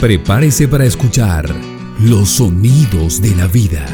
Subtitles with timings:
[0.00, 1.48] Prepárese para escuchar
[2.00, 3.86] los sonidos de la vida.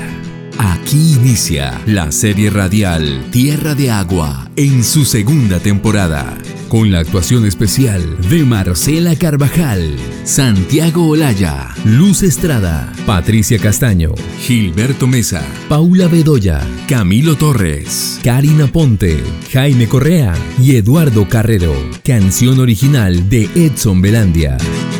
[0.58, 6.36] Aquí inicia la serie radial Tierra de Agua en su segunda temporada,
[6.72, 15.42] con la actuación especial de Marcela Carvajal, Santiago Olaya, Luz Estrada, Patricia Castaño, Gilberto Mesa,
[15.68, 19.22] Paula Bedoya, Camilo Torres, Karina Ponte,
[19.52, 21.74] Jaime Correa y Eduardo Carrero.
[22.02, 24.56] Canción original de Edson Belandia.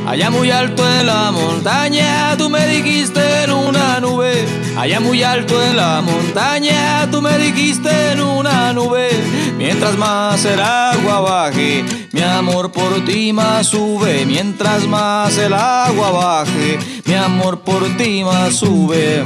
[0.06, 4.44] Allá muy alto en la montaña, tú me dijiste en una nube.
[4.76, 9.10] Allá muy alto en la montaña, tú me dijiste en una nube.
[9.58, 14.24] Mientras más el agua baje, mi amor por ti más sube.
[14.26, 19.22] Mientras más el agua baje, mi amor por ti más sube.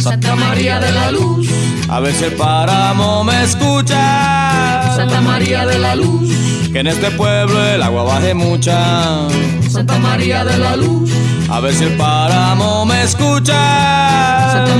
[0.00, 1.46] Santa María de la Luz,
[1.88, 4.94] a ver si el páramo me escucha.
[4.96, 6.30] Santa María de la Luz,
[6.72, 9.28] que en este pueblo el agua baje mucha.
[9.68, 11.10] Santa María de la Luz,
[11.50, 14.09] a ver si el páramo me escucha.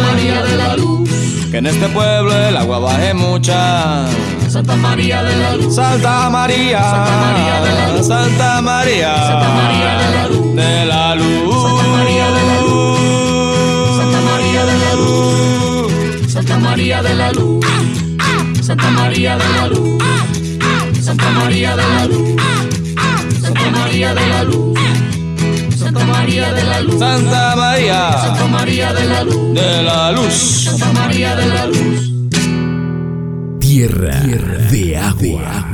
[0.01, 1.11] Santa María de la Luz,
[1.51, 4.07] que en este pueblo el agua baje mucha.
[4.49, 9.49] Santa María de la Luz, Santa María, Santa María de la Luz, Santa María, Santa
[9.51, 14.79] María de la Luz, de la Luz, Santa María de la Luz, Santa María de
[14.79, 17.65] la Luz, Santa María de la Luz,
[18.63, 20.03] Santa María de la Luz,
[21.03, 22.41] Santa María de la Luz.
[23.43, 24.70] Santa María de la Luz.
[26.01, 26.99] Santa María de la Luz.
[26.99, 28.13] Santa María.
[28.13, 29.55] Santa María de la Luz.
[29.55, 30.33] De la Luz.
[30.65, 32.11] Santa María de la Luz.
[33.61, 34.21] Tierra,
[34.71, 35.67] de agua.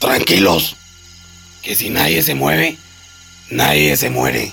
[0.00, 0.76] Tranquilos,
[1.62, 2.76] que si nadie se mueve,
[3.52, 4.50] nadie se muere.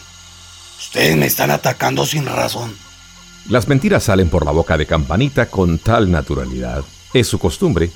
[0.77, 2.71] Ustedes me están atacando sin razón.
[3.49, 6.83] Las mentiras salen por la boca de Campanita con tal naturalidad.
[7.13, 7.89] Es su costumbre.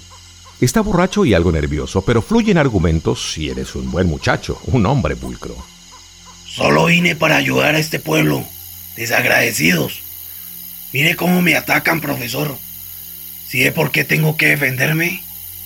[0.61, 5.15] Está borracho y algo nervioso, pero fluyen argumentos si eres un buen muchacho, un hombre
[5.15, 5.55] pulcro.
[6.45, 8.43] Solo vine para ayudar a este pueblo.
[8.95, 10.01] Desagradecidos.
[10.93, 12.55] Mire cómo me atacan, profesor.
[13.47, 15.23] ¿Sí ve por qué tengo que defenderme?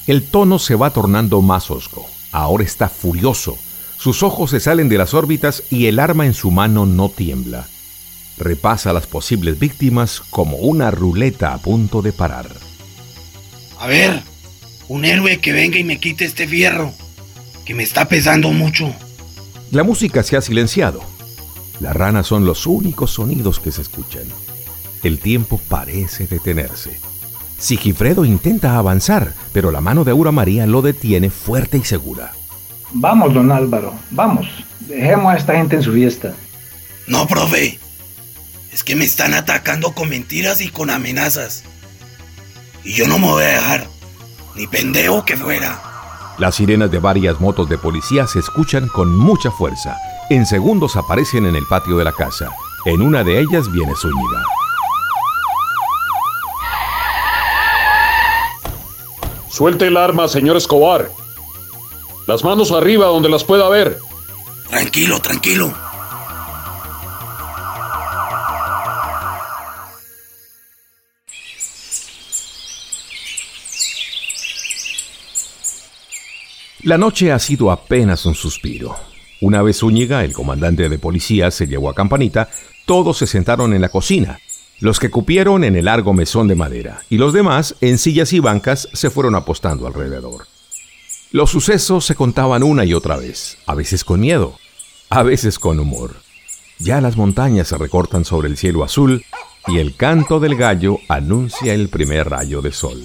[0.08, 2.10] El tono se va tornando más hosco.
[2.32, 3.58] Ahora está furioso.
[3.98, 7.68] Sus ojos se salen de las órbitas y el arma en su mano no tiembla.
[8.38, 12.48] Repasa las posibles víctimas como una ruleta a punto de parar.
[13.80, 14.24] A ver,
[14.88, 16.94] un héroe que venga y me quite este fierro,
[17.66, 18.94] que me está pesando mucho.
[19.72, 21.02] La música se ha silenciado.
[21.80, 24.24] Las ranas son los únicos sonidos que se escuchan.
[25.04, 27.00] El tiempo parece detenerse.
[27.58, 32.34] Sigifredo intenta avanzar, pero la mano de Aura María lo detiene fuerte y segura.
[32.92, 34.48] Vamos, don Álvaro, vamos.
[34.82, 36.34] Dejemos a esta gente en su fiesta.
[37.08, 37.80] No, profe.
[38.72, 41.64] Es que me están atacando con mentiras y con amenazas.
[42.84, 43.95] Y yo no me voy a dejar.
[44.56, 45.82] Ni pendejo que fuera.
[46.38, 49.98] Las sirenas de varias motos de policía se escuchan con mucha fuerza.
[50.30, 52.50] En segundos aparecen en el patio de la casa.
[52.86, 54.44] En una de ellas viene Zúñiga.
[59.50, 61.10] Suelte el arma, señor Escobar.
[62.28, 64.00] Las manos arriba donde las pueda ver.
[64.70, 65.74] Tranquilo, tranquilo.
[76.86, 78.96] La noche ha sido apenas un suspiro.
[79.42, 82.48] Una vez Zúñiga, el comandante de policía, se llevó a Campanita,
[82.86, 84.38] todos se sentaron en la cocina.
[84.82, 88.40] Los que cupieron en el largo mesón de madera y los demás en sillas y
[88.40, 90.46] bancas se fueron apostando alrededor.
[91.32, 94.56] Los sucesos se contaban una y otra vez, a veces con miedo,
[95.10, 96.18] a veces con humor.
[96.78, 99.26] Ya las montañas se recortan sobre el cielo azul
[99.68, 103.02] y el canto del gallo anuncia el primer rayo de sol.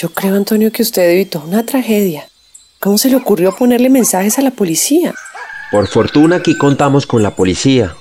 [0.00, 2.28] Yo creo, Antonio, que usted evitó una tragedia.
[2.78, 5.12] ¿Cómo se le ocurrió ponerle mensajes a la policía?
[5.72, 7.96] Por fortuna aquí contamos con la policía.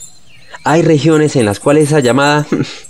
[0.63, 2.45] Hay regiones en las cuales esa llamada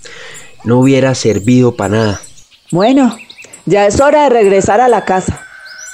[0.66, 2.22] no hubiera servido para nada.
[2.70, 3.18] Bueno,
[3.66, 5.42] ya es hora de regresar a la casa.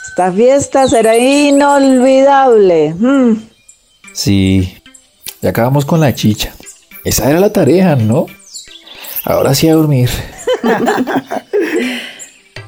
[0.10, 2.96] Esta fiesta será inolvidable.
[2.98, 3.48] Mm.
[4.12, 4.76] Sí,
[5.40, 6.52] ya acabamos con la chicha.
[7.04, 8.26] Esa era la tarea, ¿no?
[9.24, 10.10] Ahora sí a dormir.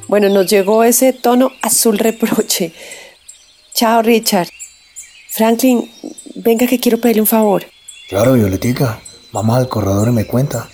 [0.08, 2.72] Bueno, nos llegó ese tono azul reproche.
[3.74, 4.48] Chao, Richard.
[5.28, 5.90] Franklin,
[6.36, 7.66] venga que quiero pedirle un favor.
[8.08, 9.00] Claro, Violetica.
[9.32, 10.68] Vamos al corredor y me cuenta.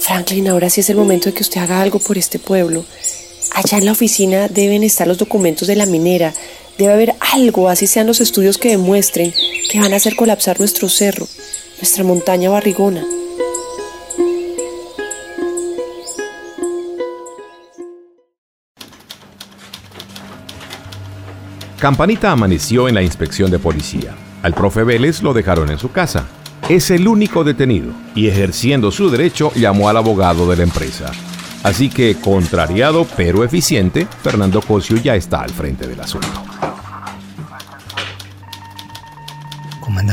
[0.00, 2.84] Franklin, ahora sí es el momento de que usted haga algo por este pueblo.
[3.54, 6.34] Allá en la oficina deben estar los documentos de la minera.
[6.78, 9.34] Debe haber algo, así sean los estudios que demuestren
[9.68, 11.26] que van a hacer colapsar nuestro cerro,
[11.78, 13.04] nuestra montaña barrigona.
[21.80, 24.14] Campanita amaneció en la inspección de policía.
[24.42, 26.28] Al profe Vélez lo dejaron en su casa.
[26.68, 31.10] Es el único detenido y ejerciendo su derecho llamó al abogado de la empresa.
[31.64, 36.47] Así que, contrariado pero eficiente, Fernando Cosio ya está al frente del asunto.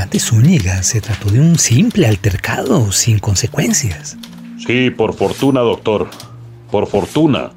[0.05, 4.15] Comandante Zúñiga, se trató de un simple altercado sin consecuencias.
[4.63, 6.07] Sí, por fortuna, doctor.
[6.69, 7.49] Por fortuna.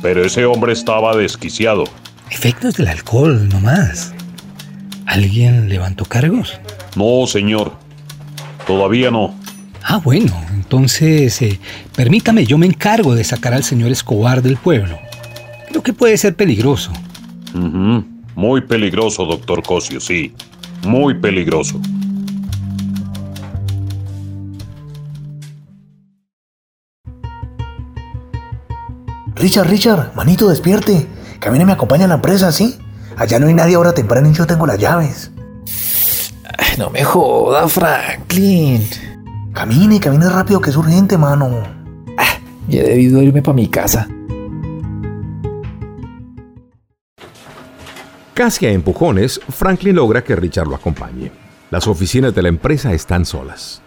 [0.00, 1.84] Pero ese hombre estaba desquiciado.
[2.30, 4.14] Efectos del alcohol, no más.
[5.04, 6.58] ¿Alguien levantó cargos?
[6.96, 7.72] No, señor.
[8.66, 9.34] Todavía no.
[9.82, 11.60] Ah, bueno, entonces eh,
[11.94, 14.98] permítame, yo me encargo de sacar al señor Escobar del pueblo.
[15.68, 16.92] Creo que puede ser peligroso.
[18.34, 20.32] Muy peligroso, doctor Cosio, sí.
[20.84, 21.80] Muy peligroso.
[29.36, 31.06] Richard, Richard, manito, despierte.
[31.38, 32.78] Camine me acompaña a la empresa, ¿sí?
[33.16, 35.30] Allá no hay nadie ahora temprano y yo tengo las llaves.
[36.58, 38.88] Ay, no me joda, Franklin.
[39.52, 41.50] Camine, camine rápido que es urgente, mano.
[42.68, 44.08] Ya he debido irme para mi casa.
[48.34, 51.30] Casi a empujones, Franklin logra que Richard lo acompañe.
[51.70, 53.80] Las oficinas de la empresa están solas.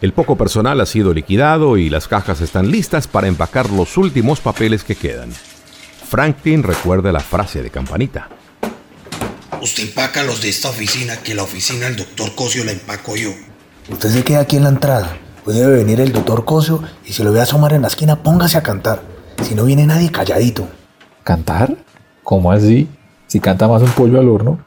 [0.00, 4.38] El poco personal ha sido liquidado y las cajas están listas para empacar los últimos
[4.38, 5.32] papeles que quedan.
[6.08, 8.28] Franklin recuerda la frase de Campanita.
[9.60, 13.30] Usted empaca los de esta oficina, que la oficina del doctor Cosio la empaco yo.
[13.90, 15.16] Usted se queda aquí en la entrada.
[15.44, 18.62] Debe venir el doctor Cosio y si lo ve asomar en la esquina, póngase a
[18.62, 19.02] cantar.
[19.42, 20.68] Si no viene nadie, calladito.
[21.24, 21.76] ¿Cantar?
[22.22, 22.86] ¿Cómo así?
[23.28, 24.58] Si canta más un pollo al horno.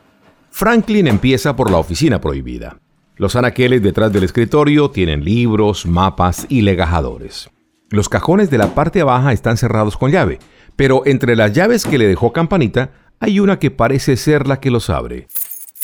[0.52, 2.78] Franklin empieza por la oficina prohibida.
[3.18, 7.50] Los anaqueles detrás del escritorio tienen libros, mapas y legajadores.
[7.90, 10.40] Los cajones de la parte baja están cerrados con llave,
[10.76, 14.72] pero entre las llaves que le dejó Campanita hay una que parece ser la que
[14.72, 15.28] los abre.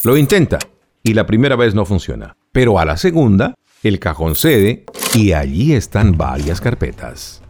[0.03, 0.59] Lo intenta
[1.03, 5.73] y la primera vez no funciona, pero a la segunda el cajón cede y allí
[5.73, 7.41] están varias carpetas.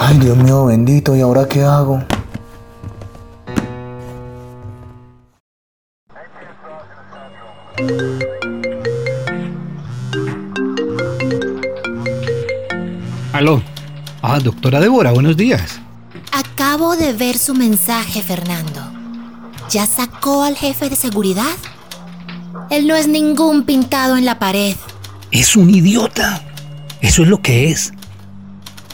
[0.00, 2.00] Ay, Dios mío bendito, ¿y ahora qué hago?
[13.32, 13.60] Aló.
[14.22, 15.80] Ah, doctora Débora, buenos días.
[16.32, 18.80] Acabo de ver su mensaje, Fernando.
[19.68, 21.56] ¿Ya sacó al jefe de seguridad?
[22.70, 24.76] Él no es ningún pintado en la pared.
[25.32, 26.44] Es un idiota.
[27.00, 27.92] Eso es lo que es.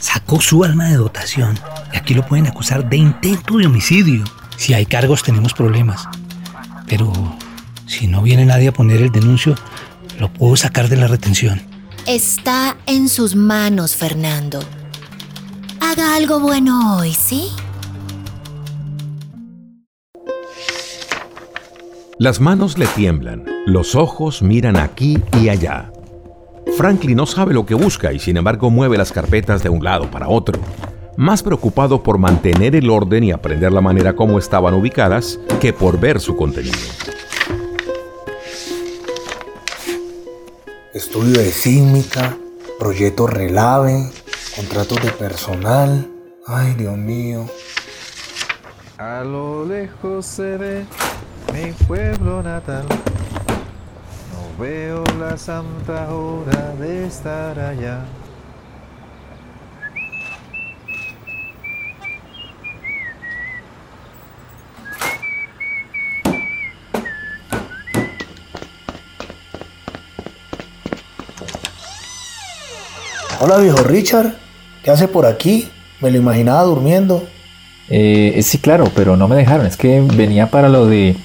[0.05, 1.57] Sacó su alma de dotación.
[1.91, 4.23] Y aquí lo pueden acusar de intento de homicidio.
[4.55, 6.07] Si hay cargos tenemos problemas.
[6.87, 7.11] Pero
[7.87, 9.55] si no viene nadie a poner el denuncio,
[10.19, 11.59] lo puedo sacar de la retención.
[12.05, 14.59] Está en sus manos, Fernando.
[15.81, 17.49] Haga algo bueno hoy, ¿sí?
[22.19, 25.91] Las manos le tiemblan, los ojos miran aquí y allá.
[26.75, 30.11] Franklin no sabe lo que busca y sin embargo mueve las carpetas de un lado
[30.11, 30.59] para otro,
[31.15, 35.97] más preocupado por mantener el orden y aprender la manera como estaban ubicadas que por
[35.99, 36.75] ver su contenido.
[40.93, 42.37] Estudio de sísmica,
[42.77, 44.11] proyecto relave,
[44.55, 46.09] contratos de personal.
[46.45, 47.45] Ay, Dios mío.
[48.97, 50.85] A lo lejos se ve
[51.53, 52.85] mi pueblo natal.
[54.57, 58.05] Veo la santa hora de estar allá.
[73.41, 74.35] Hola, viejo Richard.
[74.85, 75.69] ¿Qué hace por aquí?
[75.99, 77.27] Me lo imaginaba durmiendo.
[77.89, 79.65] Eh, sí, claro, pero no me dejaron.
[79.65, 81.17] Es que venía para lo de...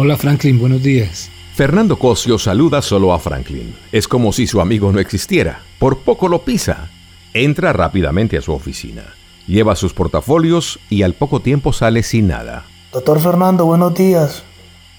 [0.00, 1.28] Hola Franklin, buenos días.
[1.56, 3.74] Fernando Cosio saluda solo a Franklin.
[3.90, 5.62] Es como si su amigo no existiera.
[5.80, 6.88] Por poco lo pisa.
[7.34, 9.02] Entra rápidamente a su oficina.
[9.48, 12.64] Lleva sus portafolios y al poco tiempo sale sin nada.
[12.92, 14.44] Doctor Fernando, buenos días.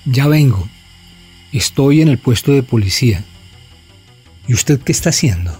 [0.04, 0.68] Ya vengo.
[1.54, 3.24] Estoy en el puesto de policía.
[4.50, 5.54] ¿Y usted qué está haciendo?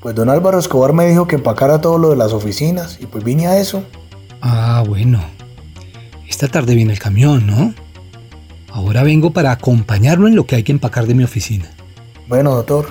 [0.00, 3.24] Pues don Álvaro Escobar me dijo que empacara todo lo de las oficinas y pues
[3.24, 3.84] vine a eso.
[4.40, 5.22] Ah, bueno.
[6.26, 7.83] Esta tarde viene el camión, ¿no?
[8.74, 11.70] Ahora vengo para acompañarlo en lo que hay que empacar de mi oficina.
[12.26, 12.86] Bueno, doctor.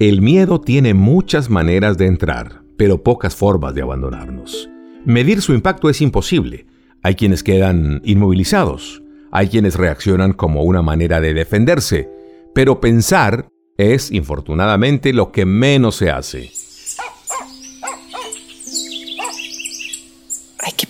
[0.00, 4.68] El miedo tiene muchas maneras de entrar, pero pocas formas de abandonarnos.
[5.04, 6.66] Medir su impacto es imposible.
[7.04, 12.10] Hay quienes quedan inmovilizados, hay quienes reaccionan como una manera de defenderse,
[12.56, 13.46] pero pensar
[13.78, 16.63] es, infortunadamente, lo que menos se hace.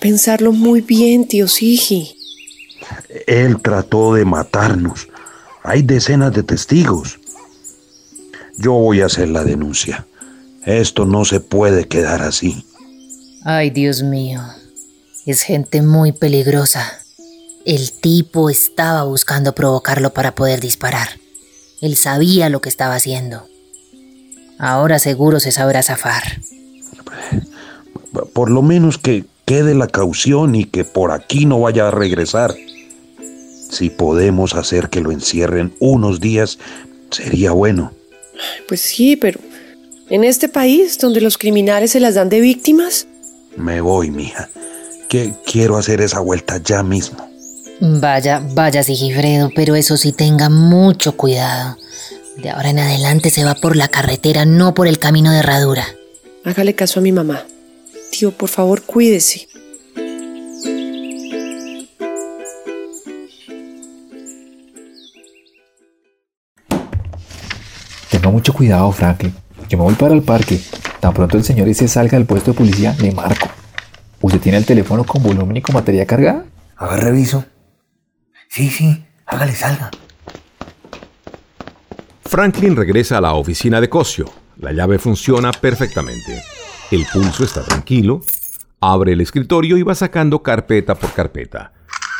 [0.04, 2.14] Pensarlo muy bien, tío Sigi.
[3.26, 5.08] Él trató de matarnos.
[5.62, 7.18] Hay decenas de testigos.
[8.58, 10.06] Yo voy a hacer la denuncia.
[10.66, 12.66] Esto no se puede quedar así.
[13.44, 14.42] Ay, Dios mío.
[15.24, 17.00] Es gente muy peligrosa.
[17.64, 21.08] El tipo estaba buscando provocarlo para poder disparar.
[21.80, 23.48] Él sabía lo que estaba haciendo.
[24.58, 26.42] Ahora seguro se sabrá zafar.
[28.34, 32.54] Por lo menos que quede la caución y que por aquí no vaya a regresar.
[33.70, 36.58] Si podemos hacer que lo encierren unos días,
[37.10, 37.92] sería bueno.
[38.68, 39.40] Pues sí, pero
[40.10, 43.06] en este país donde los criminales se las dan de víctimas.
[43.56, 44.48] Me voy, mija.
[45.08, 47.28] Que quiero hacer esa vuelta ya mismo.
[47.80, 51.76] Vaya, vaya, Sigifredo, pero eso sí tenga mucho cuidado.
[52.36, 55.84] De ahora en adelante se va por la carretera, no por el camino de herradura.
[56.44, 57.44] Hágale caso a mi mamá.
[58.16, 59.48] Tío, por favor, cuídese.
[68.08, 69.34] Tenga mucho cuidado, Franklin.
[69.68, 70.60] Yo me voy para el parque.
[71.00, 73.48] Tan pronto el señor ese salga del puesto de policía, le marco.
[74.20, 76.44] ¿Usted tiene el teléfono con volumen y con batería cargada?
[76.76, 77.44] A ver, reviso.
[78.48, 79.90] Sí, sí, hágale, salga.
[82.24, 84.30] Franklin regresa a la oficina de Cosio.
[84.58, 86.63] La llave funciona perfectamente.
[86.90, 88.20] El pulso está tranquilo.
[88.80, 91.72] Abre el escritorio y va sacando carpeta por carpeta.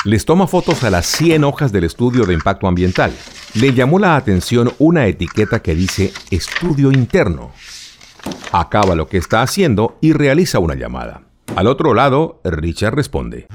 [0.05, 3.13] Les toma fotos a las 100 hojas del estudio de impacto ambiental.
[3.55, 7.53] Le llamó la atención una etiqueta que dice estudio interno.
[8.53, 11.23] Acaba lo que está haciendo y realiza una llamada.
[11.57, 13.47] Al otro lado, Richard responde.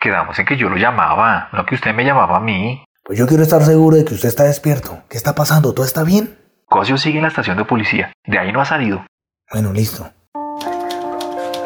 [0.00, 2.82] Quedamos en que yo lo llamaba, no que usted me llamaba a mí.
[3.10, 5.02] Pues yo quiero estar seguro de que usted está despierto.
[5.08, 5.74] ¿Qué está pasando?
[5.74, 6.38] ¿Todo está bien?
[6.64, 8.12] Cosio sigue en la estación de policía.
[8.24, 9.04] De ahí no ha salido.
[9.50, 10.08] Bueno, listo.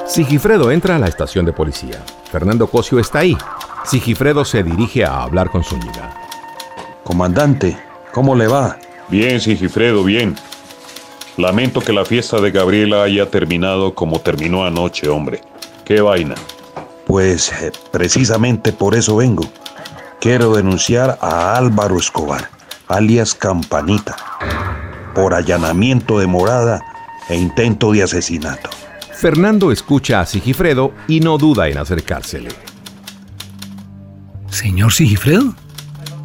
[0.07, 2.03] Sigifredo entra a la estación de policía.
[2.33, 3.37] Fernando Cosio está ahí.
[3.85, 6.15] Sigifredo se dirige a hablar con Zúñiga.
[7.05, 7.77] Comandante,
[8.15, 8.79] ¿cómo le va?
[9.11, 10.37] Bien, Sigifredo, bien.
[11.37, 15.43] Lamento que la fiesta de Gabriela haya terminado como terminó anoche, hombre.
[15.85, 16.37] ¿Qué vaina?
[17.07, 19.45] Pues eh, precisamente por eso vengo.
[20.25, 22.49] Quiero denunciar a Álvaro Escobar,
[22.89, 24.17] alias Campanita,
[25.15, 26.81] por allanamiento de morada
[27.29, 28.71] e intento de asesinato.
[29.13, 32.49] Fernando escucha a Sigifredo y no duda en acercársele.
[34.49, 35.55] Señor Sigifredo,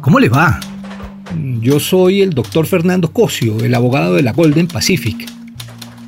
[0.00, 0.58] ¿cómo le va?
[1.60, 5.30] Yo soy el doctor Fernando Cosio, el abogado de la Golden Pacific.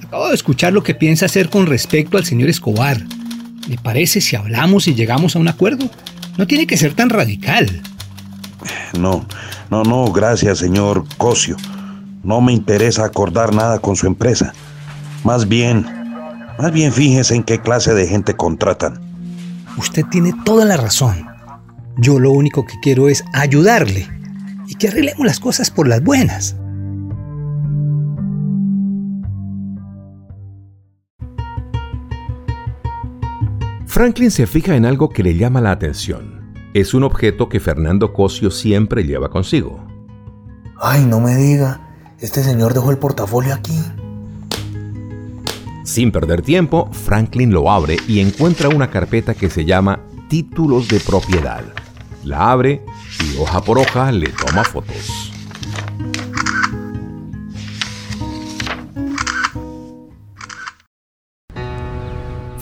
[0.03, 3.03] Acabo de escuchar lo que piensa hacer con respecto al señor Escobar.
[3.69, 5.91] ¿Le parece si hablamos y llegamos a un acuerdo?
[6.37, 7.83] No tiene que ser tan radical.
[8.99, 9.27] No,
[9.71, 11.57] no, no, gracias, señor Cosio.
[12.23, 14.53] No me interesa acordar nada con su empresa.
[15.25, 15.87] Más bien,
[16.59, 19.01] más bien fíjese en qué clase de gente contratan.
[19.77, 21.27] Usted tiene toda la razón.
[21.99, 24.09] Yo lo único que quiero es ayudarle
[24.69, 26.57] y que arreglemos las cosas por las buenas.
[33.93, 36.55] Franklin se fija en algo que le llama la atención.
[36.73, 39.87] Es un objeto que Fernando Cosio siempre lleva consigo.
[40.81, 41.91] Ay, no me diga.
[42.19, 43.79] Este señor dejó el portafolio aquí.
[45.85, 50.99] Sin perder tiempo, Franklin lo abre y encuentra una carpeta que se llama Títulos de
[50.99, 51.63] Propiedad.
[52.25, 52.87] La abre
[53.21, 55.32] y hoja por hoja le toma fotos.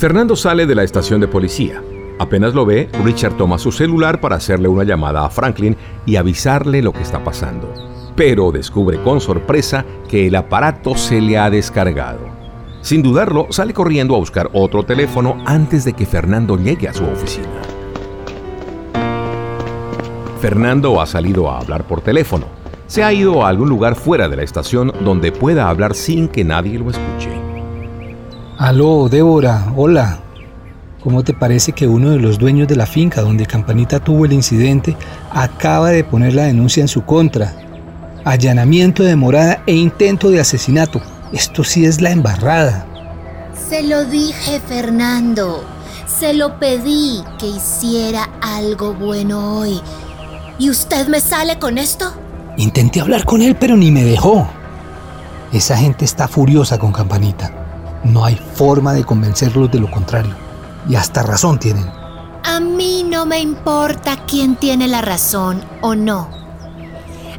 [0.00, 1.82] Fernando sale de la estación de policía.
[2.18, 5.76] Apenas lo ve, Richard toma su celular para hacerle una llamada a Franklin
[6.06, 7.70] y avisarle lo que está pasando.
[8.16, 12.20] Pero descubre con sorpresa que el aparato se le ha descargado.
[12.80, 17.04] Sin dudarlo, sale corriendo a buscar otro teléfono antes de que Fernando llegue a su
[17.04, 17.60] oficina.
[20.40, 22.46] Fernando ha salido a hablar por teléfono.
[22.86, 26.42] Se ha ido a algún lugar fuera de la estación donde pueda hablar sin que
[26.42, 27.29] nadie lo escuche.
[28.60, 30.18] Aló, Débora, hola.
[31.02, 34.34] ¿Cómo te parece que uno de los dueños de la finca donde Campanita tuvo el
[34.34, 34.98] incidente
[35.30, 37.54] acaba de poner la denuncia en su contra?
[38.22, 41.00] Allanamiento de morada e intento de asesinato.
[41.32, 42.84] Esto sí es la embarrada.
[43.70, 45.64] Se lo dije, Fernando.
[46.06, 49.80] Se lo pedí que hiciera algo bueno hoy.
[50.58, 52.12] ¿Y usted me sale con esto?
[52.58, 54.46] Intenté hablar con él, pero ni me dejó.
[55.50, 57.59] Esa gente está furiosa con Campanita.
[58.04, 60.34] No hay forma de convencerlos de lo contrario.
[60.88, 61.86] Y hasta razón tienen.
[62.44, 66.28] A mí no me importa quién tiene la razón o no.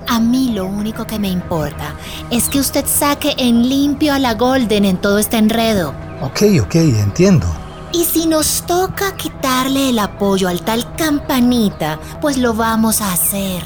[0.08, 1.96] A mí lo único que me importa
[2.30, 5.94] es que usted saque en limpio a la Golden en todo este enredo.
[6.22, 7.48] Ok, ok, entiendo.
[7.94, 13.64] Y si nos toca quitarle el apoyo al tal campanita, pues lo vamos a hacer.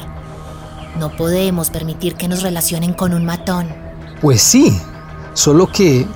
[1.00, 3.68] No podemos permitir que nos relacionen con un matón.
[4.22, 4.80] Pues sí,
[5.34, 6.08] solo que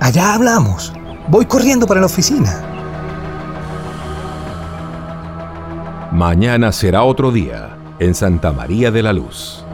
[0.00, 0.92] allá hablamos.
[1.28, 2.64] Voy corriendo para la oficina.
[6.12, 9.64] Mañana será otro día en Santa María de la Luz.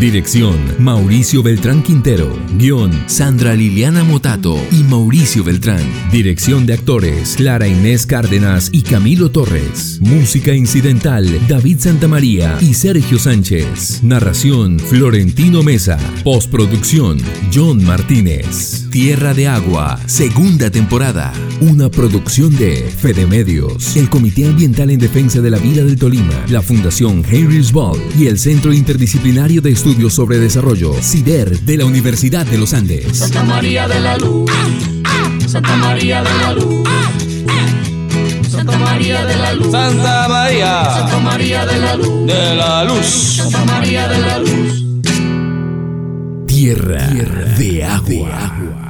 [0.00, 2.32] Dirección Mauricio Beltrán Quintero.
[2.54, 5.82] Guión Sandra Liliana Motato y Mauricio Beltrán.
[6.12, 9.98] Dirección de actores Clara Inés Cárdenas y Camilo Torres.
[10.00, 14.04] Música incidental David Santamaría y Sergio Sánchez.
[14.04, 15.98] Narración Florentino Mesa.
[16.22, 17.18] Postproducción
[17.52, 18.86] John Martínez.
[18.92, 21.32] Tierra de Agua, segunda temporada.
[21.60, 26.44] Una producción de Fede Medios, el Comité Ambiental en Defensa de la Vida del Tolima,
[26.48, 31.86] la Fundación Henry's Ball y el Centro Interdisciplinario de Estudios sobre Desarrollo, CIDER, de la
[31.86, 33.16] Universidad de los Andes.
[33.16, 34.50] Santa María de la Luz.
[35.46, 36.88] Santa María de la Luz.
[38.50, 39.72] Santa María de la Luz.
[39.72, 40.84] Santa María.
[40.84, 42.26] Santa María de la Luz.
[42.26, 43.06] De la Luz.
[43.06, 44.84] Santa María de la Luz.
[46.46, 47.06] Tierra,
[47.56, 48.87] de agua.